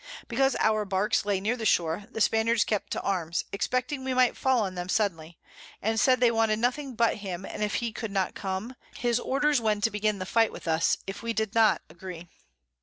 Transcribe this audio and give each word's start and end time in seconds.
Because 0.27 0.55
our 0.59 0.83
Barks 0.83 1.27
lay 1.27 1.39
near 1.39 1.55
the 1.55 1.63
Shore 1.63 2.05
the 2.09 2.21
Spaniards 2.21 2.63
kept 2.63 2.91
to 2.93 3.01
Arms, 3.03 3.43
expecting 3.53 4.03
we 4.03 4.15
might 4.15 4.35
fall 4.35 4.61
on 4.61 4.73
them 4.73 4.89
suddenly; 4.89 5.37
and 5.79 5.99
said 5.99 6.19
they 6.19 6.31
wanted 6.31 6.57
nothing 6.57 6.95
but 6.95 7.17
him, 7.17 7.45
and 7.45 7.63
if 7.63 7.75
he 7.75 7.91
could 7.91 8.09
not 8.09 8.33
come, 8.33 8.73
his 8.95 9.19
Orders 9.19 9.61
when 9.61 9.79
to 9.81 9.91
begin 9.91 10.17
the 10.17 10.25
Fight 10.25 10.51
with 10.51 10.67
us, 10.67 10.97
if 11.05 11.21
we 11.21 11.33
did 11.33 11.53
not 11.53 11.83
agree. 11.87 12.27